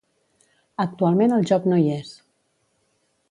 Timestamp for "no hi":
1.73-1.85